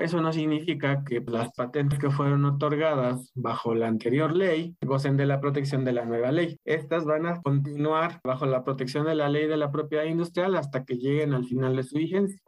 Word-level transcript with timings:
Eso 0.00 0.20
no 0.22 0.32
significa 0.32 1.04
que 1.04 1.20
las 1.20 1.52
patentes 1.52 1.98
que 1.98 2.10
fueron 2.10 2.46
otorgadas 2.46 3.30
bajo 3.34 3.74
la 3.74 3.86
anterior 3.86 4.34
ley 4.34 4.74
gocen 4.80 5.18
de 5.18 5.26
la 5.26 5.40
protección 5.40 5.84
de 5.84 5.92
la 5.92 6.06
nueva 6.06 6.32
ley. 6.32 6.58
Estas 6.64 7.04
van 7.04 7.26
a 7.26 7.40
continuar 7.42 8.18
bajo 8.24 8.46
la 8.46 8.64
protección 8.64 9.04
de 9.04 9.14
la 9.14 9.28
ley 9.28 9.46
de 9.46 9.58
la 9.58 9.70
propiedad 9.70 10.04
industrial 10.04 10.56
hasta 10.56 10.84
que 10.84 10.96
lleguen 10.96 11.34
al 11.34 11.44
final 11.44 11.76
de 11.76 11.82
su 11.82 11.98
vigencia. 11.98 12.40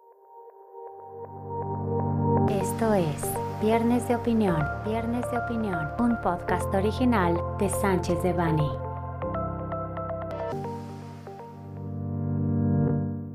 Esto 2.48 2.94
es 2.94 3.22
Viernes 3.60 4.08
de 4.08 4.16
Opinión, 4.16 4.64
Viernes 4.86 5.30
de 5.30 5.38
Opinión, 5.38 5.88
un 5.98 6.16
podcast 6.22 6.74
original 6.74 7.38
de 7.58 7.68
Sánchez 7.68 8.22
de 8.22 8.32
Bani. 8.32 8.81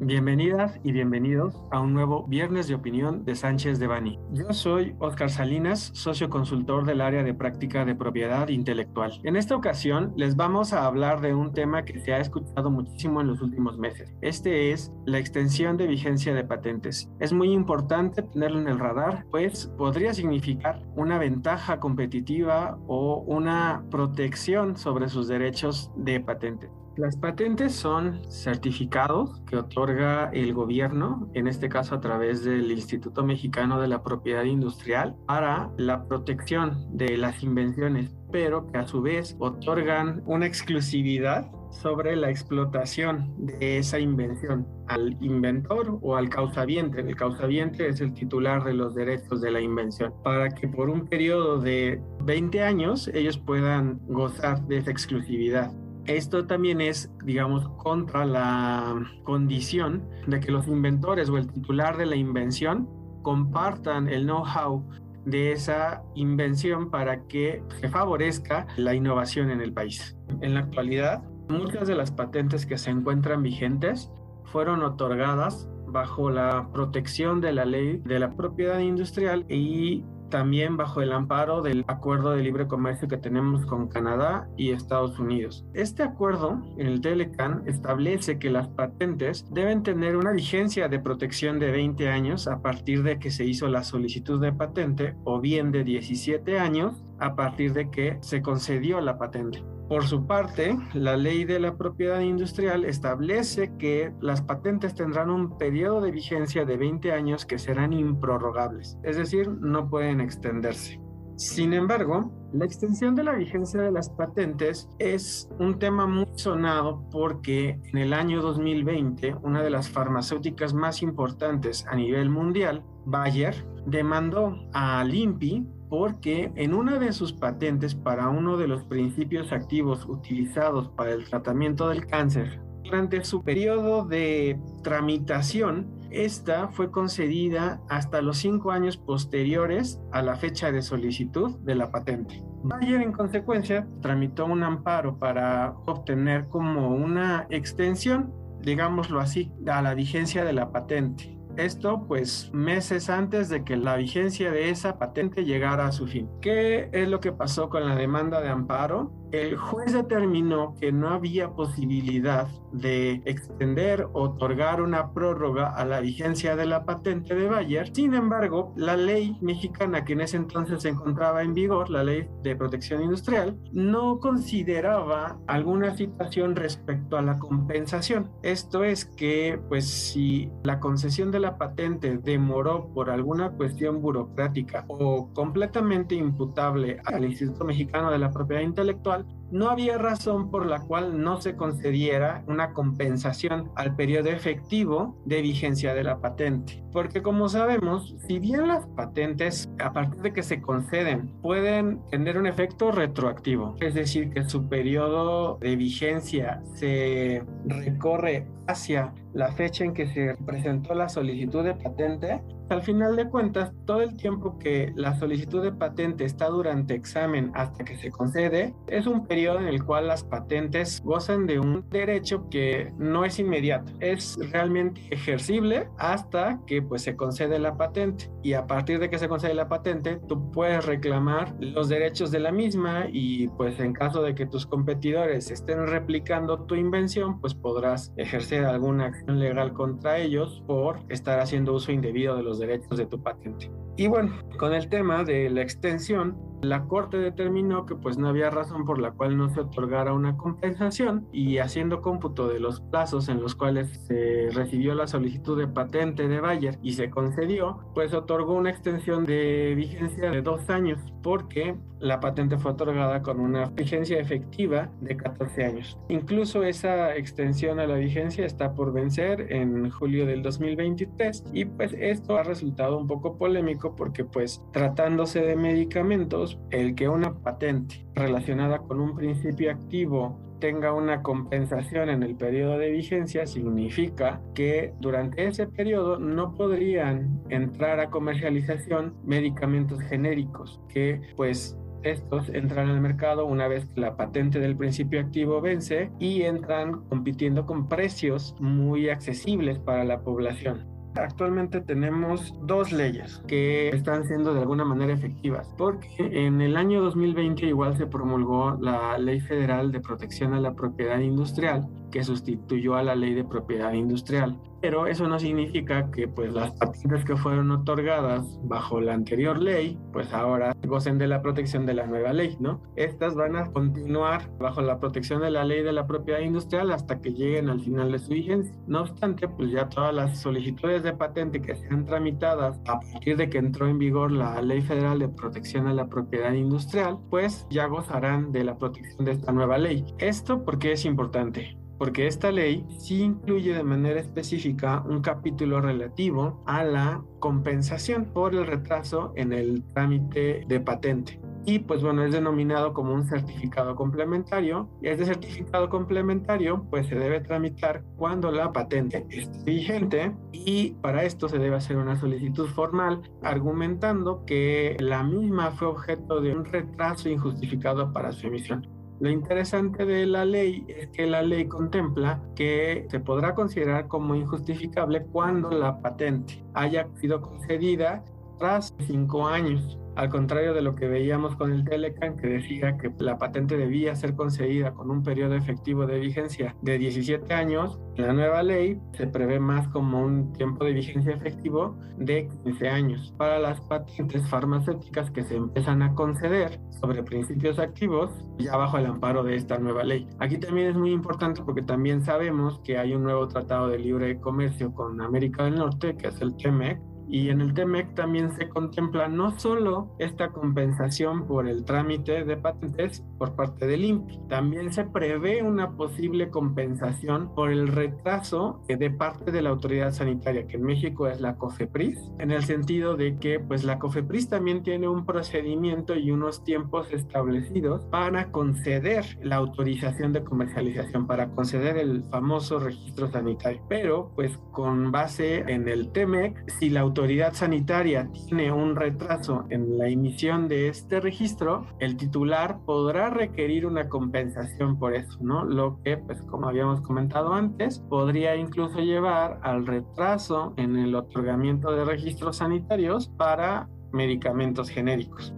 Bienvenidas 0.07 0.79
y 0.85 0.93
bienvenidos 0.93 1.61
a 1.69 1.81
un 1.81 1.93
nuevo 1.93 2.25
Viernes 2.27 2.69
de 2.69 2.75
Opinión 2.75 3.25
de 3.25 3.35
Sánchez 3.35 3.77
de 3.77 3.87
Bani. 3.87 4.17
Yo 4.31 4.53
soy 4.53 4.95
Oscar 4.99 5.29
Salinas, 5.29 5.91
socio 5.93 6.29
consultor 6.29 6.85
del 6.85 7.01
área 7.01 7.23
de 7.23 7.33
práctica 7.33 7.83
de 7.83 7.93
propiedad 7.93 8.47
intelectual. 8.47 9.19
En 9.25 9.35
esta 9.35 9.57
ocasión 9.57 10.13
les 10.15 10.37
vamos 10.37 10.71
a 10.71 10.85
hablar 10.85 11.19
de 11.19 11.35
un 11.35 11.51
tema 11.51 11.83
que 11.83 11.99
se 11.99 12.13
ha 12.13 12.21
escuchado 12.21 12.71
muchísimo 12.71 13.19
en 13.19 13.27
los 13.27 13.41
últimos 13.41 13.77
meses. 13.77 14.15
Este 14.21 14.71
es 14.71 14.93
la 15.05 15.19
extensión 15.19 15.75
de 15.75 15.87
vigencia 15.87 16.33
de 16.33 16.45
patentes. 16.45 17.09
Es 17.19 17.33
muy 17.33 17.51
importante 17.51 18.21
tenerlo 18.21 18.61
en 18.61 18.69
el 18.69 18.79
radar, 18.79 19.25
pues 19.29 19.67
podría 19.77 20.13
significar 20.13 20.85
una 20.95 21.17
ventaja 21.17 21.81
competitiva 21.81 22.79
o 22.87 23.25
una 23.27 23.83
protección 23.91 24.77
sobre 24.77 25.09
sus 25.09 25.27
derechos 25.27 25.91
de 25.97 26.21
patente. 26.21 26.69
Las 26.97 27.15
patentes 27.15 27.75
son 27.75 28.19
certificados 28.27 29.39
que 29.47 29.55
otorga 29.55 30.31
el 30.33 30.51
gobierno, 30.55 31.29
en 31.35 31.47
este 31.47 31.69
caso 31.69 31.93
a 31.93 32.01
través 32.01 32.43
del 32.43 32.71
Instituto 32.71 33.23
Mexicano 33.23 33.79
de 33.79 33.87
la 33.87 34.01
Propiedad 34.01 34.45
Industrial, 34.45 35.15
para 35.27 35.69
la 35.77 36.07
protección 36.07 36.87
de 36.97 37.15
las 37.17 37.43
invenciones, 37.43 38.15
pero 38.31 38.65
que 38.65 38.79
a 38.79 38.87
su 38.87 39.03
vez 39.03 39.35
otorgan 39.37 40.23
una 40.25 40.47
exclusividad 40.47 41.51
sobre 41.69 42.15
la 42.15 42.31
explotación 42.31 43.31
de 43.37 43.77
esa 43.77 43.99
invención 43.99 44.67
al 44.87 45.17
inventor 45.21 45.99
o 46.01 46.15
al 46.15 46.29
causaviente. 46.29 47.01
El 47.01 47.15
causaviente 47.15 47.87
es 47.87 48.01
el 48.01 48.15
titular 48.15 48.63
de 48.63 48.73
los 48.73 48.95
derechos 48.95 49.41
de 49.41 49.51
la 49.51 49.61
invención, 49.61 50.15
para 50.23 50.49
que 50.49 50.67
por 50.67 50.89
un 50.89 51.05
periodo 51.05 51.59
de 51.59 52.01
20 52.23 52.63
años 52.63 53.07
ellos 53.13 53.37
puedan 53.37 53.99
gozar 54.07 54.65
de 54.65 54.77
esa 54.77 54.89
exclusividad. 54.89 55.71
Esto 56.07 56.47
también 56.47 56.79
es, 56.79 57.11
digamos, 57.25 57.67
contra 57.77 58.25
la 58.25 58.95
condición 59.23 60.07
de 60.25 60.39
que 60.39 60.51
los 60.51 60.67
inventores 60.67 61.29
o 61.29 61.37
el 61.37 61.51
titular 61.51 61.97
de 61.97 62.05
la 62.05 62.15
invención 62.15 62.87
compartan 63.23 64.07
el 64.07 64.23
know-how 64.23 64.87
de 65.25 65.51
esa 65.51 66.03
invención 66.15 66.89
para 66.89 67.27
que 67.27 67.61
se 67.81 67.89
favorezca 67.89 68.65
la 68.77 68.93
innovación 68.93 69.51
en 69.51 69.59
el 69.59 69.73
país. 69.73 70.15
En 70.39 70.53
la 70.53 70.61
actualidad, 70.61 71.23
muchas 71.49 71.89
de 71.89 71.95
las 71.95 72.11
patentes 72.11 72.65
que 72.65 72.77
se 72.77 72.89
encuentran 72.89 73.43
vigentes 73.43 74.09
fueron 74.45 74.83
otorgadas 74.83 75.69
bajo 75.87 76.29
la 76.29 76.69
protección 76.71 77.41
de 77.41 77.51
la 77.51 77.65
ley 77.65 78.01
de 78.05 78.19
la 78.19 78.33
propiedad 78.33 78.79
industrial 78.79 79.45
y 79.49 80.05
también 80.29 80.77
bajo 80.77 81.01
el 81.01 81.11
amparo 81.11 81.61
del 81.61 81.83
acuerdo 81.87 82.31
de 82.31 82.43
libre 82.43 82.67
comercio 82.67 83.07
que 83.07 83.17
tenemos 83.17 83.65
con 83.65 83.87
Canadá 83.87 84.47
y 84.57 84.71
Estados 84.71 85.19
Unidos. 85.19 85.65
Este 85.73 86.03
acuerdo, 86.03 86.61
el 86.77 87.01
Telecan, 87.01 87.63
establece 87.65 88.39
que 88.39 88.49
las 88.49 88.67
patentes 88.67 89.45
deben 89.51 89.83
tener 89.83 90.17
una 90.17 90.31
vigencia 90.31 90.87
de 90.87 90.99
protección 90.99 91.59
de 91.59 91.71
20 91.71 92.09
años 92.09 92.47
a 92.47 92.61
partir 92.61 93.03
de 93.03 93.19
que 93.19 93.31
se 93.31 93.45
hizo 93.45 93.67
la 93.67 93.83
solicitud 93.83 94.41
de 94.41 94.53
patente 94.53 95.15
o 95.23 95.39
bien 95.39 95.71
de 95.71 95.83
17 95.83 96.59
años 96.59 97.03
a 97.19 97.35
partir 97.35 97.73
de 97.73 97.89
que 97.89 98.17
se 98.21 98.41
concedió 98.41 99.01
la 99.01 99.17
patente. 99.17 99.63
Por 99.87 100.05
su 100.05 100.27
parte, 100.27 100.77
la 100.93 101.15
ley 101.15 101.45
de 101.45 101.61
la 101.61 101.77
propiedad 101.77 102.19
industrial 102.19 102.83
establece 102.83 103.71
que 103.77 104.11
las 104.19 104.41
patentes 104.41 104.93
tendrán 104.95 105.29
un 105.29 105.57
periodo 105.57 106.01
de 106.01 106.11
vigencia 106.11 106.65
de 106.65 106.75
20 106.75 107.13
años 107.13 107.45
que 107.45 107.57
serán 107.57 107.93
improrrogables, 107.93 108.97
es 109.03 109.15
decir, 109.15 109.49
no 109.49 109.89
pueden 109.89 110.19
extenderse. 110.19 110.99
Sin 111.37 111.73
embargo, 111.73 112.31
la 112.51 112.65
extensión 112.65 113.13
de 113.13 113.23
la 113.23 113.33
vigencia 113.33 113.79
de 113.79 113.91
las 113.91 114.09
patentes 114.09 114.89
es 114.97 115.47
un 115.59 115.77
tema 115.77 116.07
muy 116.07 116.25
sonado 116.33 117.07
porque 117.11 117.79
en 117.93 117.99
el 117.99 118.13
año 118.13 118.41
2020 118.41 119.35
una 119.43 119.61
de 119.61 119.69
las 119.69 119.87
farmacéuticas 119.87 120.73
más 120.73 121.03
importantes 121.03 121.85
a 121.85 121.95
nivel 121.95 122.31
mundial, 122.31 122.83
Bayer, 123.05 123.53
demandó 123.85 124.57
a 124.73 125.03
Limpi 125.03 125.63
porque 125.89 126.51
en 126.55 126.73
una 126.73 126.97
de 126.97 127.13
sus 127.13 127.33
patentes 127.33 127.93
para 127.93 128.29
uno 128.29 128.57
de 128.57 128.67
los 128.67 128.83
principios 128.85 129.51
activos 129.51 130.07
utilizados 130.07 130.89
para 130.89 131.11
el 131.11 131.29
tratamiento 131.29 131.87
del 131.89 132.07
cáncer, 132.07 132.59
durante 132.83 133.23
su 133.23 133.43
periodo 133.43 134.05
de 134.05 134.59
tramitación, 134.81 135.96
esta 136.11 136.67
fue 136.69 136.91
concedida 136.91 137.81
hasta 137.89 138.21
los 138.21 138.37
cinco 138.37 138.71
años 138.71 138.97
posteriores 138.97 139.99
a 140.11 140.21
la 140.21 140.35
fecha 140.35 140.71
de 140.71 140.81
solicitud 140.81 141.57
de 141.59 141.75
la 141.75 141.91
patente. 141.91 142.43
Bayer, 142.63 143.01
en 143.01 143.11
consecuencia, 143.11 143.87
tramitó 144.01 144.45
un 144.45 144.63
amparo 144.63 145.17
para 145.17 145.75
obtener 145.85 146.47
como 146.47 146.89
una 146.89 147.47
extensión, 147.49 148.33
digámoslo 148.61 149.19
así, 149.19 149.51
a 149.67 149.81
la 149.81 149.93
vigencia 149.93 150.43
de 150.43 150.53
la 150.53 150.71
patente. 150.71 151.37
Esto 151.57 152.05
pues 152.07 152.51
meses 152.53 153.09
antes 153.09 153.49
de 153.49 153.63
que 153.63 153.77
la 153.77 153.95
vigencia 153.95 154.51
de 154.51 154.69
esa 154.69 154.99
patente 154.99 155.43
llegara 155.43 155.87
a 155.87 155.91
su 155.91 156.05
fin. 156.05 156.29
¿Qué 156.39 156.89
es 156.91 157.07
lo 157.07 157.19
que 157.19 157.31
pasó 157.31 157.69
con 157.69 157.87
la 157.87 157.95
demanda 157.95 158.41
de 158.41 158.49
amparo? 158.49 159.11
El 159.31 159.57
juez 159.57 159.93
determinó 159.93 160.75
que 160.79 160.91
no 160.91 161.09
había 161.09 161.49
posibilidad 161.51 162.47
de 162.71 163.21
extender 163.25 164.07
o 164.13 164.21
otorgar 164.21 164.81
una 164.81 165.11
prórroga 165.13 165.73
a 165.75 165.85
la 165.85 165.99
vigencia 165.99 166.55
de 166.55 166.65
la 166.65 166.85
patente 166.85 167.35
de 167.35 167.47
Bayer. 167.47 167.89
Sin 167.93 168.13
embargo, 168.13 168.73
la 168.75 168.95
ley 168.95 169.37
mexicana 169.41 170.05
que 170.05 170.13
en 170.13 170.21
ese 170.21 170.37
entonces 170.37 170.81
se 170.81 170.89
encontraba 170.89 171.43
en 171.43 171.53
vigor, 171.53 171.89
la 171.89 172.03
ley 172.03 172.27
de 172.43 172.55
protección 172.55 173.01
industrial, 173.01 173.57
no 173.71 174.19
consideraba 174.19 175.39
alguna 175.47 175.95
situación 175.95 176.55
respecto 176.55 177.17
a 177.17 177.21
la 177.21 177.37
compensación. 177.37 178.31
Esto 178.43 178.83
es 178.83 179.05
que, 179.05 179.59
pues, 179.69 179.87
si 179.87 180.49
la 180.63 180.79
concesión 180.79 181.31
de 181.31 181.39
la 181.39 181.57
patente 181.57 182.17
demoró 182.17 182.93
por 182.93 183.09
alguna 183.09 183.51
cuestión 183.51 184.01
burocrática 184.01 184.85
o 184.87 185.31
completamente 185.33 186.15
imputable 186.15 187.01
al 187.05 187.25
Instituto 187.25 187.65
Mexicano 187.65 188.11
de 188.11 188.19
la 188.19 188.31
Propiedad 188.31 188.61
Intelectual, 188.61 189.16
on 189.17 189.25
no 189.51 189.69
había 189.69 189.97
razón 189.97 190.51
por 190.51 190.65
la 190.65 190.79
cual 190.79 191.21
no 191.21 191.41
se 191.41 191.55
concediera 191.55 192.43
una 192.47 192.73
compensación 192.73 193.71
al 193.75 193.95
periodo 193.95 194.29
efectivo 194.29 195.17
de 195.25 195.41
vigencia 195.41 195.93
de 195.93 196.03
la 196.03 196.19
patente. 196.19 196.83
Porque 196.91 197.21
como 197.21 197.49
sabemos, 197.49 198.15
si 198.27 198.39
bien 198.39 198.67
las 198.67 198.85
patentes, 198.87 199.69
a 199.79 199.93
partir 199.93 200.21
de 200.21 200.33
que 200.33 200.43
se 200.43 200.61
conceden, 200.61 201.33
pueden 201.41 202.01
tener 202.09 202.37
un 202.37 202.47
efecto 202.47 202.91
retroactivo, 202.91 203.75
es 203.79 203.93
decir, 203.93 204.31
que 204.31 204.43
su 204.45 204.67
periodo 204.67 205.57
de 205.59 205.75
vigencia 205.75 206.61
se 206.73 207.43
recorre 207.65 208.47
hacia 208.67 209.13
la 209.33 209.51
fecha 209.53 209.85
en 209.85 209.93
que 209.93 210.07
se 210.07 210.35
presentó 210.45 210.93
la 210.93 211.09
solicitud 211.09 211.63
de 211.63 211.75
patente, 211.75 212.41
al 212.69 212.81
final 212.81 213.15
de 213.15 213.29
cuentas, 213.29 213.71
todo 213.85 214.01
el 214.01 214.17
tiempo 214.17 214.59
que 214.59 214.91
la 214.95 215.17
solicitud 215.17 215.63
de 215.63 215.71
patente 215.71 216.25
está 216.25 216.47
durante 216.47 216.95
examen 216.95 217.51
hasta 217.53 217.85
que 217.85 217.95
se 217.95 218.11
concede, 218.11 218.73
es 218.87 219.07
un 219.07 219.25
periodo 219.25 219.36
en 219.37 219.67
el 219.67 219.83
cual 219.83 220.07
las 220.07 220.23
patentes 220.23 221.01
gozan 221.03 221.45
de 221.45 221.59
un 221.59 221.87
derecho 221.89 222.49
que 222.49 222.91
no 222.97 223.23
es 223.23 223.39
inmediato, 223.39 223.93
es 223.99 224.37
realmente 224.51 225.01
ejercible 225.11 225.89
hasta 225.97 226.59
que 226.65 226.81
pues 226.81 227.03
se 227.03 227.15
concede 227.15 227.59
la 227.59 227.77
patente 227.77 228.31
y 228.41 228.53
a 228.53 228.65
partir 228.65 228.99
de 228.99 229.09
que 229.09 229.19
se 229.19 229.29
concede 229.29 229.53
la 229.53 229.69
patente, 229.69 230.19
tú 230.27 230.51
puedes 230.51 230.85
reclamar 230.85 231.55
los 231.59 231.87
derechos 231.87 232.31
de 232.31 232.39
la 232.39 232.51
misma 232.51 233.05
y 233.11 233.47
pues 233.49 233.79
en 233.79 233.93
caso 233.93 234.23
de 234.23 234.33
que 234.33 234.47
tus 234.47 234.65
competidores 234.65 235.51
estén 235.51 235.85
replicando 235.85 236.63
tu 236.63 236.75
invención, 236.75 237.39
pues 237.39 237.53
podrás 237.53 238.13
ejercer 238.17 238.65
alguna 238.65 239.05
acción 239.05 239.39
legal 239.39 239.73
contra 239.73 240.17
ellos 240.17 240.63
por 240.65 240.99
estar 241.09 241.39
haciendo 241.39 241.73
uso 241.73 241.91
indebido 241.91 242.35
de 242.35 242.43
los 242.43 242.59
derechos 242.59 242.97
de 242.97 243.05
tu 243.05 243.21
patente. 243.21 243.69
Y 243.97 244.07
bueno, 244.07 244.35
con 244.59 244.73
el 244.73 244.89
tema 244.89 245.23
de 245.23 245.49
la 245.49 245.61
extensión, 245.61 246.37
la 246.61 246.85
Corte 246.85 247.17
determinó 247.17 247.85
que 247.85 247.95
pues 247.95 248.17
no 248.17 248.27
había 248.27 248.49
razón 248.49 248.85
por 248.85 248.99
la 248.99 249.11
cual 249.11 249.37
no 249.37 249.49
se 249.49 249.61
otorgara 249.61 250.13
una 250.13 250.37
compensación 250.37 251.27
y 251.31 251.59
haciendo 251.59 252.01
cómputo 252.01 252.47
de 252.47 252.59
los 252.59 252.81
plazos 252.81 253.29
en 253.29 253.41
los 253.41 253.55
cuales 253.55 254.05
se 254.07 254.49
recibió 254.51 254.95
la 254.95 255.07
solicitud 255.07 255.57
de 255.57 255.67
patente 255.67 256.27
de 256.27 256.39
Bayer 256.39 256.79
y 256.81 256.93
se 256.93 257.09
concedió, 257.09 257.79
pues 257.93 258.13
otorgó 258.13 258.53
una 258.53 258.69
extensión 258.69 259.25
de 259.25 259.73
vigencia 259.75 260.31
de 260.31 260.41
dos 260.41 260.69
años 260.69 260.99
porque 261.21 261.75
la 261.99 262.19
patente 262.19 262.57
fue 262.57 262.71
otorgada 262.71 263.21
con 263.21 263.39
una 263.39 263.65
vigencia 263.65 264.19
efectiva 264.19 264.89
de 265.01 265.17
14 265.17 265.63
años. 265.63 265.97
Incluso 266.09 266.63
esa 266.63 267.15
extensión 267.15 267.79
a 267.79 267.87
la 267.87 267.95
vigencia 267.95 268.45
está 268.45 268.73
por 268.73 268.93
vencer 268.93 269.51
en 269.51 269.89
julio 269.89 270.25
del 270.25 270.43
2023 270.43 271.45
y 271.53 271.65
pues 271.65 271.93
esto 271.93 272.37
ha 272.37 272.43
resultado 272.43 272.97
un 272.97 273.07
poco 273.07 273.37
polémico 273.37 273.95
porque 273.95 274.23
pues 274.23 274.63
tratándose 274.71 275.41
de 275.41 275.55
medicamentos, 275.55 276.46
el 276.69 276.95
que 276.95 277.09
una 277.09 277.33
patente 277.33 278.05
relacionada 278.15 278.79
con 278.79 278.99
un 278.99 279.15
principio 279.15 279.71
activo 279.71 280.39
tenga 280.59 280.93
una 280.93 281.21
compensación 281.21 282.09
en 282.09 282.23
el 282.23 282.35
periodo 282.35 282.77
de 282.77 282.91
vigencia 282.91 283.45
significa 283.45 284.41
que 284.55 284.93
durante 284.99 285.45
ese 285.45 285.67
periodo 285.67 286.19
no 286.19 286.53
podrían 286.53 287.41
entrar 287.49 287.99
a 287.99 288.09
comercialización 288.09 289.15
medicamentos 289.23 290.01
genéricos 290.01 290.81
que 290.89 291.21
pues 291.35 291.77
estos 292.03 292.49
entran 292.49 292.89
al 292.89 293.01
mercado 293.01 293.45
una 293.45 293.67
vez 293.67 293.85
que 293.85 294.01
la 294.01 294.15
patente 294.15 294.59
del 294.59 294.77
principio 294.77 295.19
activo 295.19 295.61
vence 295.61 296.11
y 296.19 296.43
entran 296.43 297.01
compitiendo 297.09 297.65
con 297.65 297.87
precios 297.87 298.55
muy 298.59 299.09
accesibles 299.09 299.79
para 299.79 300.03
la 300.03 300.21
población. 300.21 300.96
Actualmente 301.17 301.81
tenemos 301.81 302.53
dos 302.63 302.91
leyes 302.91 303.41
que 303.47 303.89
están 303.89 304.25
siendo 304.25 304.53
de 304.53 304.61
alguna 304.61 304.85
manera 304.85 305.13
efectivas, 305.13 305.73
porque 305.77 306.07
en 306.19 306.61
el 306.61 306.77
año 306.77 307.01
2020 307.01 307.65
igual 307.65 307.97
se 307.97 308.05
promulgó 308.05 308.77
la 308.79 309.17
Ley 309.17 309.39
Federal 309.39 309.91
de 309.91 309.99
Protección 309.99 310.53
a 310.53 310.59
la 310.59 310.73
Propiedad 310.73 311.19
Industrial, 311.19 311.87
que 312.09 312.23
sustituyó 312.23 312.95
a 312.95 313.03
la 313.03 313.15
Ley 313.15 313.33
de 313.33 313.43
Propiedad 313.43 313.93
Industrial 313.93 314.59
pero 314.81 315.07
eso 315.07 315.27
no 315.27 315.39
significa 315.39 316.11
que 316.11 316.27
pues 316.27 316.53
las 316.53 316.71
patentes 316.71 317.25
que 317.25 317.35
fueron 317.35 317.71
otorgadas 317.71 318.59
bajo 318.63 319.01
la 319.01 319.13
anterior 319.13 319.57
ley, 319.57 319.97
pues 320.13 320.33
ahora 320.33 320.75
gocen 320.85 321.17
de 321.17 321.27
la 321.27 321.41
protección 321.41 321.85
de 321.85 321.93
la 321.93 322.05
nueva 322.05 322.33
ley, 322.33 322.57
¿no? 322.59 322.81
Estas 322.95 323.35
van 323.35 323.55
a 323.55 323.71
continuar 323.71 324.49
bajo 324.59 324.81
la 324.81 324.99
protección 324.99 325.41
de 325.41 325.51
la 325.51 325.63
ley 325.63 325.81
de 325.81 325.93
la 325.93 326.05
propiedad 326.05 326.39
industrial 326.39 326.91
hasta 326.91 327.19
que 327.19 327.33
lleguen 327.33 327.69
al 327.69 327.81
final 327.81 328.11
de 328.11 328.19
su 328.19 328.29
vigencia. 328.29 328.75
No 328.87 329.01
obstante, 329.01 329.47
pues 329.47 329.71
ya 329.71 329.89
todas 329.89 330.13
las 330.13 330.39
solicitudes 330.39 331.03
de 331.03 331.13
patente 331.13 331.61
que 331.61 331.75
sean 331.75 332.05
tramitadas 332.05 332.79
a 332.85 332.99
partir 332.99 333.37
de 333.37 333.49
que 333.49 333.57
entró 333.57 333.87
en 333.87 333.97
vigor 333.97 334.31
la 334.31 334.61
ley 334.61 334.81
federal 334.81 335.19
de 335.19 335.29
protección 335.29 335.87
a 335.87 335.93
la 335.93 336.07
propiedad 336.07 336.53
industrial, 336.53 337.17
pues 337.29 337.65
ya 337.69 337.87
gozarán 337.87 338.51
de 338.51 338.63
la 338.63 338.77
protección 338.77 339.25
de 339.25 339.31
esta 339.31 339.51
nueva 339.51 339.77
ley. 339.77 340.05
Esto 340.19 340.63
porque 340.63 340.91
es 340.91 341.05
importante 341.05 341.77
porque 341.97 342.27
esta 342.27 342.51
ley 342.51 342.85
sí 342.99 343.23
incluye 343.23 343.73
de 343.73 343.83
manera 343.83 344.19
específica 344.19 345.03
un 345.07 345.21
capítulo 345.21 345.81
relativo 345.81 346.61
a 346.65 346.83
la 346.83 347.23
compensación 347.39 348.25
por 348.25 348.55
el 348.55 348.65
retraso 348.65 349.33
en 349.35 349.53
el 349.53 349.83
trámite 349.93 350.63
de 350.67 350.79
patente. 350.79 351.39
Y 351.65 351.79
pues 351.79 352.01
bueno, 352.01 352.23
es 352.23 352.31
denominado 352.31 352.93
como 352.93 353.13
un 353.13 353.25
certificado 353.25 353.93
complementario. 353.93 354.89
Y 355.01 355.09
este 355.09 355.25
certificado 355.25 355.89
complementario 355.89 356.85
pues 356.89 357.07
se 357.07 357.15
debe 357.15 357.41
tramitar 357.41 358.05
cuando 358.15 358.51
la 358.51 358.71
patente 358.71 359.25
esté 359.29 359.63
vigente 359.65 360.33
y 360.53 360.91
para 361.01 361.25
esto 361.25 361.49
se 361.49 361.59
debe 361.59 361.75
hacer 361.75 361.97
una 361.97 362.15
solicitud 362.15 362.67
formal 362.67 363.21
argumentando 363.43 364.45
que 364.45 364.95
la 365.01 365.23
misma 365.23 365.71
fue 365.71 365.89
objeto 365.89 366.39
de 366.39 366.55
un 366.55 366.63
retraso 366.63 367.27
injustificado 367.27 368.13
para 368.13 368.31
su 368.31 368.47
emisión. 368.47 368.87
Lo 369.19 369.31
interesante 369.31 370.05
de 370.05 370.27
la 370.27 370.45
ley 370.45 370.85
es 370.87 371.07
que 371.07 371.25
la 371.25 371.41
ley 371.41 371.67
contempla 371.67 372.39
que 372.55 373.07
se 373.09 373.19
podrá 373.19 373.55
considerar 373.55 374.07
como 374.07 374.35
injustificable 374.35 375.25
cuando 375.25 375.71
la 375.71 375.99
patente 375.99 376.63
haya 376.75 377.07
sido 377.15 377.41
concedida 377.41 378.23
tras 378.59 378.93
cinco 378.99 379.47
años 379.47 379.97
al 380.17 380.29
contrario 380.29 380.73
de 380.73 380.81
lo 380.81 380.95
que 380.95 381.07
veíamos 381.07 381.55
con 381.55 381.71
el 381.71 381.83
Telecan, 381.83 382.37
que 382.37 382.47
decía 382.47 382.97
que 382.97 383.11
la 383.19 383.37
patente 383.37 383.77
debía 383.77 384.15
ser 384.15 384.33
concedida 384.33 384.91
con 384.91 385.11
un 385.11 385.21
periodo 385.21 385.53
efectivo 385.53 386.07
de 386.07 386.17
vigencia 386.17 386.75
de 386.81 386.97
17 386.97 387.53
años, 387.53 387.99
la 388.15 388.33
nueva 388.33 388.63
ley 388.63 388.99
se 389.13 389.27
prevé 389.27 389.59
más 389.59 389.87
como 389.89 390.19
un 390.19 390.53
tiempo 390.53 390.83
de 390.85 390.93
vigencia 390.93 391.33
efectivo 391.33 391.95
de 392.17 392.47
15 392.63 392.89
años. 392.89 393.35
Para 393.37 393.59
las 393.59 393.79
patentes 393.81 394.49
farmacéuticas 394.49 395.29
que 395.29 395.43
se 395.43 395.55
empiezan 395.55 396.01
a 396.01 396.15
conceder 396.15 396.79
sobre 396.99 397.21
principios 397.21 397.77
activos, 397.77 398.31
ya 398.57 398.75
bajo 398.75 398.97
el 398.97 399.05
amparo 399.05 399.43
de 399.43 399.55
esta 399.55 399.77
nueva 399.77 400.03
ley. 400.03 400.27
Aquí 400.39 400.57
también 400.57 400.87
es 400.87 400.95
muy 400.95 401.11
importante 401.11 401.61
porque 401.63 401.83
también 401.83 402.23
sabemos 402.25 402.79
que 402.83 402.97
hay 402.97 403.13
un 403.13 403.21
nuevo 403.21 403.47
tratado 403.47 403.89
de 403.89 403.99
libre 403.99 404.39
comercio 404.39 404.91
con 404.95 405.21
América 405.21 405.65
del 405.65 405.75
Norte, 405.75 406.17
que 406.17 406.29
es 406.29 406.41
el 406.41 406.57
TEMEC, 406.57 406.99
y 407.29 407.49
en 407.49 407.61
el 407.61 407.73
TEMEC 407.73 408.15
también 408.15 408.51
se 408.55 408.69
contempla 408.69 409.27
no 409.27 409.57
solo 409.59 410.15
esta 410.19 410.49
compensación 410.49 411.45
por 411.45 411.67
el 411.67 411.83
trámite 411.83 412.45
de 412.45 412.57
patentes 412.57 413.23
por 413.37 413.55
parte 413.55 413.87
del 413.87 414.05
INPI, 414.05 414.39
también 414.49 414.91
se 414.91 415.03
prevé 415.03 415.61
una 415.63 415.91
posible 415.91 416.49
compensación 416.49 417.53
por 417.53 417.71
el 417.71 417.87
retraso 417.87 418.81
de 418.87 419.09
parte 419.09 419.51
de 419.51 419.61
la 419.61 419.69
autoridad 419.69 420.11
sanitaria, 420.11 420.67
que 420.67 420.77
en 420.77 420.83
México 420.83 421.27
es 421.27 421.41
la 421.41 421.55
COFEPRIS, 421.55 422.31
en 422.39 422.51
el 422.51 422.63
sentido 422.63 423.15
de 423.15 423.37
que 423.37 423.59
pues 423.59 423.83
la 423.83 423.99
COFEPRIS 423.99 424.49
también 424.49 424.83
tiene 424.83 425.07
un 425.07 425.25
procedimiento 425.25 426.15
y 426.15 426.31
unos 426.31 426.63
tiempos 426.63 427.11
establecidos 427.11 428.05
para 428.05 428.51
conceder 428.51 429.37
la 429.41 429.57
autorización 429.57 430.33
de 430.33 430.43
comercialización, 430.43 431.27
para 431.27 431.49
conceder 431.49 431.97
el 431.97 432.23
famoso 432.23 432.79
registro 432.79 433.29
sanitario. 433.29 433.81
Pero 433.87 434.31
pues 434.35 434.57
con 434.71 435.11
base 435.11 435.59
en 435.67 435.87
el 435.87 436.11
TEMEC, 436.11 436.69
si 436.79 436.89
la 436.89 437.01
autoridad 437.01 437.53
sanitaria 437.53 438.29
tiene 438.31 438.71
un 438.71 438.95
retraso 438.95 439.65
en 439.69 439.97
la 439.97 440.07
emisión 440.07 440.67
de 440.67 440.89
este 440.89 441.19
registro, 441.19 441.85
el 441.99 442.17
titular 442.17 442.79
podrá 442.85 443.26
requerir 443.29 443.85
una 443.85 444.09
compensación 444.09 444.97
por 444.97 445.13
eso, 445.13 445.37
¿no? 445.41 445.65
Lo 445.65 446.01
que, 446.03 446.17
pues 446.17 446.41
como 446.43 446.67
habíamos 446.67 447.01
comentado 447.01 447.53
antes, 447.53 447.99
podría 447.99 448.55
incluso 448.55 448.99
llevar 448.99 449.59
al 449.63 449.85
retraso 449.85 450.73
en 450.77 450.95
el 450.97 451.15
otorgamiento 451.15 451.91
de 451.91 452.05
registros 452.05 452.57
sanitarios 452.57 453.29
para 453.29 453.89
medicamentos 454.11 454.89
genéricos. 454.89 455.53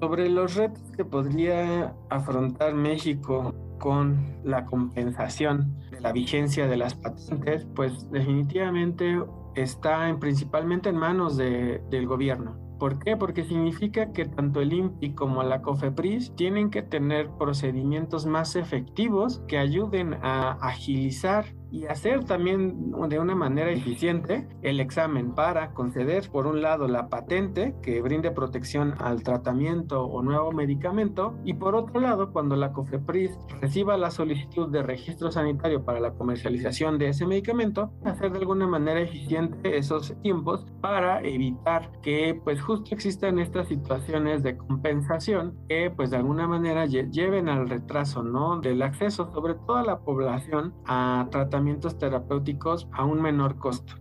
Sobre 0.00 0.28
los 0.28 0.54
retos 0.54 0.82
que 0.96 1.04
podría 1.04 1.94
afrontar 2.10 2.74
México 2.74 3.54
con 3.78 4.36
la 4.44 4.64
compensación 4.64 5.78
de 5.90 6.00
la 6.00 6.12
vigencia 6.12 6.66
de 6.66 6.76
las 6.76 6.94
patentes, 6.94 7.66
pues 7.74 8.10
definitivamente 8.10 9.22
está 9.54 10.08
en, 10.08 10.18
principalmente 10.18 10.90
en 10.90 10.96
manos 10.96 11.36
de, 11.36 11.82
del 11.90 12.06
gobierno. 12.06 12.65
¿Por 12.78 12.98
qué? 12.98 13.16
Porque 13.16 13.44
significa 13.44 14.12
que 14.12 14.26
tanto 14.26 14.60
el 14.60 14.72
INPI 14.72 15.14
como 15.14 15.42
la 15.42 15.62
COFEPRIS 15.62 16.34
tienen 16.36 16.70
que 16.70 16.82
tener 16.82 17.30
procedimientos 17.38 18.26
más 18.26 18.54
efectivos 18.54 19.42
que 19.48 19.58
ayuden 19.58 20.14
a 20.22 20.52
agilizar 20.60 21.46
y 21.70 21.86
hacer 21.86 22.24
también 22.24 22.92
de 23.08 23.18
una 23.18 23.34
manera 23.34 23.70
eficiente 23.70 24.48
el 24.62 24.80
examen 24.80 25.34
para 25.34 25.72
conceder, 25.72 26.30
por 26.30 26.46
un 26.46 26.62
lado, 26.62 26.88
la 26.88 27.08
patente 27.08 27.74
que 27.82 28.00
brinde 28.02 28.30
protección 28.30 28.94
al 28.98 29.22
tratamiento 29.22 30.04
o 30.04 30.22
nuevo 30.22 30.52
medicamento 30.52 31.34
y 31.44 31.54
por 31.54 31.74
otro 31.74 32.00
lado, 32.00 32.32
cuando 32.32 32.56
la 32.56 32.72
COFEPRIS 32.72 33.38
reciba 33.60 33.96
la 33.96 34.10
solicitud 34.10 34.68
de 34.68 34.82
registro 34.82 35.30
sanitario 35.30 35.84
para 35.84 36.00
la 36.00 36.12
comercialización 36.12 36.98
de 36.98 37.08
ese 37.08 37.26
medicamento, 37.26 37.92
hacer 38.04 38.32
de 38.32 38.38
alguna 38.38 38.66
manera 38.66 39.00
eficiente 39.00 39.76
esos 39.76 40.14
tiempos 40.22 40.66
para 40.80 41.20
evitar 41.22 41.90
que 42.00 42.40
pues 42.44 42.60
justo 42.60 42.94
existan 42.94 43.38
estas 43.38 43.68
situaciones 43.68 44.42
de 44.42 44.56
compensación 44.56 45.56
que 45.68 45.90
pues 45.90 46.10
de 46.10 46.18
alguna 46.18 46.46
manera 46.46 46.86
lleven 46.86 47.48
al 47.48 47.68
retraso, 47.68 48.22
¿no? 48.22 48.60
Del 48.60 48.82
acceso 48.82 49.30
sobre 49.32 49.54
toda 49.54 49.82
la 49.82 49.98
población 49.98 50.74
a 50.86 51.26
tratamientos 51.30 51.55
terapéuticos 51.98 52.88
a 52.92 53.04
un 53.04 53.22
menor 53.22 53.56
costo. 53.58 53.94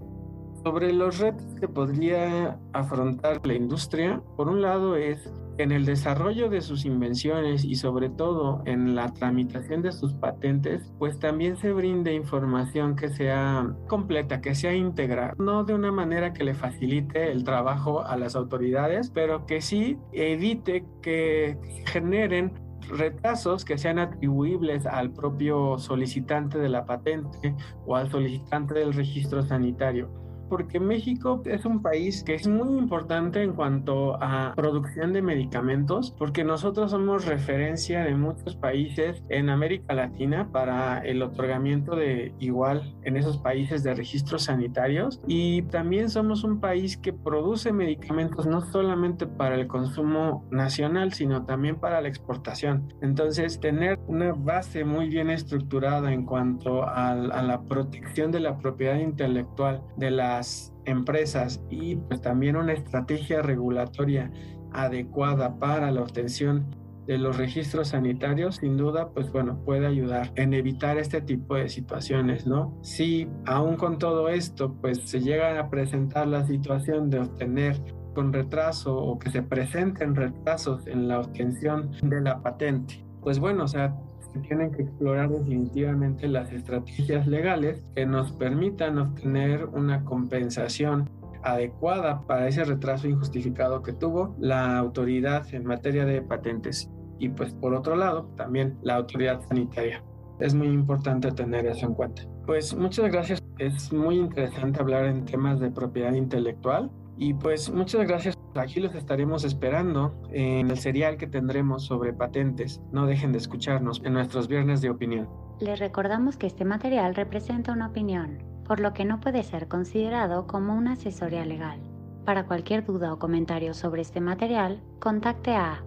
Sobre 0.63 0.91
los 0.91 1.19
retos 1.19 1.45
que 1.59 1.67
podría 1.67 2.59
afrontar 2.73 3.45
la 3.45 3.53
industria, 3.53 4.21
por 4.35 4.49
un 4.49 4.61
lado 4.61 4.95
es 4.95 5.31
en 5.57 5.71
el 5.71 5.85
desarrollo 5.85 6.49
de 6.49 6.61
sus 6.61 6.85
invenciones 6.85 7.63
y 7.63 7.75
sobre 7.75 8.09
todo 8.09 8.61
en 8.65 8.95
la 8.95 9.13
tramitación 9.13 9.81
de 9.81 9.91
sus 9.91 10.13
patentes, 10.13 10.91
pues 10.97 11.17
también 11.19 11.55
se 11.57 11.71
brinde 11.71 12.13
información 12.13 12.95
que 12.95 13.09
sea 13.09 13.73
completa, 13.87 14.41
que 14.41 14.55
sea 14.55 14.73
íntegra, 14.73 15.33
no 15.37 15.63
de 15.63 15.73
una 15.73 15.91
manera 15.91 16.33
que 16.33 16.43
le 16.43 16.55
facilite 16.55 17.31
el 17.31 17.43
trabajo 17.43 18.03
a 18.05 18.17
las 18.17 18.35
autoridades, 18.35 19.11
pero 19.11 19.45
que 19.45 19.61
sí 19.61 19.97
evite 20.11 20.85
que 21.01 21.57
generen 21.85 22.64
retrasos 22.89 23.65
que 23.65 23.77
sean 23.77 23.99
atribuibles 23.99 24.85
al 24.85 25.11
propio 25.11 25.77
solicitante 25.77 26.59
de 26.59 26.69
la 26.69 26.85
patente 26.85 27.55
o 27.85 27.95
al 27.95 28.09
solicitante 28.09 28.73
del 28.73 28.93
registro 28.93 29.43
sanitario. 29.43 30.09
Porque 30.49 30.79
México 30.79 31.41
es 31.45 31.65
un 31.65 31.81
país 31.81 32.23
que 32.23 32.35
es 32.35 32.47
muy 32.47 32.77
importante 32.77 33.41
en 33.41 33.53
cuanto 33.53 34.21
a 34.21 34.53
producción 34.55 35.13
de 35.13 35.21
medicamentos, 35.21 36.13
porque 36.17 36.43
nosotros 36.43 36.91
somos 36.91 37.25
referencia 37.25 38.03
de 38.03 38.15
muchos 38.15 38.55
países 38.55 39.23
en 39.29 39.49
América 39.49 39.93
Latina 39.93 40.49
para 40.51 40.99
el 40.99 41.21
otorgamiento 41.21 41.95
de 41.95 42.33
igual 42.39 42.95
en 43.03 43.17
esos 43.17 43.37
países 43.37 43.83
de 43.83 43.93
registros 43.93 44.43
sanitarios 44.43 45.19
y 45.27 45.63
también 45.63 46.09
somos 46.09 46.43
un 46.43 46.59
país 46.59 46.97
que 46.97 47.13
produce 47.13 47.71
medicamentos 47.71 48.45
no 48.45 48.61
solamente 48.61 49.27
para 49.27 49.55
el 49.55 49.67
consumo 49.67 50.45
nacional, 50.51 51.13
sino 51.13 51.45
también 51.45 51.77
para 51.77 52.01
la 52.01 52.07
exportación. 52.07 52.93
Entonces, 53.01 53.59
tener 53.59 53.99
una 54.07 54.33
base 54.33 54.83
muy 54.83 55.09
bien 55.09 55.29
estructurada 55.29 56.11
en 56.11 56.25
cuanto 56.25 56.83
a, 56.87 57.15
la 57.15 57.61
protección 57.61 58.31
de 58.31 58.39
la 58.39 58.57
propiedad 58.57 58.99
intelectual 58.99 59.81
de 59.97 60.11
las 60.35 60.73
empresas 60.85 61.61
y 61.69 61.95
pues 61.95 62.21
también 62.21 62.55
una 62.55 62.73
estrategia 62.73 63.41
regulatoria 63.41 64.31
adecuada 64.71 65.57
para 65.57 65.91
la 65.91 66.01
obtención 66.01 66.65
de 67.07 67.17
los 67.19 67.37
registros 67.37 67.89
sanitarios, 67.89 68.57
sin 68.57 68.77
duda, 68.77 69.09
pues 69.09 69.31
bueno, 69.31 69.63
puede 69.63 69.85
ayudar 69.85 70.31
en 70.35 70.53
evitar 70.53 70.97
este 70.97 71.21
tipo 71.21 71.55
de 71.55 71.69
situaciones, 71.69 72.47
¿no? 72.47 72.77
Si 72.81 73.29
aún 73.45 73.75
con 73.75 73.99
todo 73.99 74.27
esto, 74.27 74.73
pues 74.81 74.99
se 75.01 75.21
llega 75.21 75.59
a 75.59 75.69
presentar 75.69 76.27
la 76.27 76.45
situación 76.45 77.09
de 77.11 77.19
obtener 77.19 77.79
con 78.15 78.33
retraso 78.33 78.97
o 78.97 79.19
que 79.19 79.29
se 79.29 79.43
presenten 79.43 80.15
retrasos 80.15 80.87
en 80.87 81.07
la 81.07 81.19
obtención 81.19 81.91
de 82.01 82.21
la 82.21 82.41
patente, 82.41 83.05
pues 83.21 83.39
bueno, 83.39 83.65
o 83.65 83.67
sea, 83.67 83.95
se 84.33 84.39
tienen 84.39 84.71
que 84.71 84.83
explorar 84.83 85.29
definitivamente 85.29 86.27
las 86.27 86.51
estrategias 86.51 87.27
legales 87.27 87.85
que 87.95 88.05
nos 88.05 88.31
permitan 88.33 88.97
obtener 88.97 89.65
una 89.65 90.03
compensación 90.03 91.09
adecuada 91.43 92.21
para 92.25 92.47
ese 92.47 92.63
retraso 92.63 93.07
injustificado 93.07 93.81
que 93.83 93.93
tuvo 93.93 94.35
la 94.39 94.77
autoridad 94.77 95.45
en 95.53 95.65
materia 95.65 96.05
de 96.05 96.21
patentes 96.21 96.89
y 97.19 97.29
pues 97.29 97.53
por 97.53 97.73
otro 97.73 97.95
lado 97.95 98.31
también 98.35 98.77
la 98.81 98.95
autoridad 98.95 99.41
sanitaria. 99.47 100.03
Es 100.39 100.53
muy 100.53 100.67
importante 100.67 101.31
tener 101.31 101.65
eso 101.65 101.85
en 101.85 101.93
cuenta. 101.93 102.23
Pues 102.45 102.75
muchas 102.75 103.11
gracias. 103.11 103.41
Es 103.57 103.93
muy 103.93 104.17
interesante 104.17 104.81
hablar 104.81 105.05
en 105.05 105.23
temas 105.23 105.59
de 105.59 105.71
propiedad 105.71 106.13
intelectual 106.13 106.91
y 107.17 107.33
pues 107.33 107.71
muchas 107.71 108.05
gracias. 108.05 108.35
Aquí 108.55 108.79
los 108.79 108.95
estaremos 108.95 109.43
esperando 109.43 110.13
en 110.31 110.71
el 110.71 110.77
serial 110.77 111.17
que 111.17 111.27
tendremos 111.27 111.83
sobre 111.83 112.13
patentes. 112.13 112.81
No 112.91 113.05
dejen 113.05 113.31
de 113.31 113.37
escucharnos 113.37 114.01
en 114.03 114.13
nuestros 114.13 114.47
viernes 114.47 114.81
de 114.81 114.89
opinión. 114.89 115.29
Les 115.59 115.79
recordamos 115.79 116.37
que 116.37 116.47
este 116.47 116.65
material 116.65 117.15
representa 117.15 117.71
una 117.71 117.87
opinión, 117.87 118.43
por 118.65 118.79
lo 118.79 118.93
que 118.93 119.05
no 119.05 119.19
puede 119.19 119.43
ser 119.43 119.67
considerado 119.67 120.47
como 120.47 120.73
una 120.73 120.93
asesoría 120.93 121.45
legal. 121.45 121.79
Para 122.25 122.45
cualquier 122.45 122.85
duda 122.85 123.13
o 123.13 123.19
comentario 123.19 123.73
sobre 123.73 124.01
este 124.01 124.21
material, 124.21 124.81
contacte 124.99 125.55
a 125.55 125.83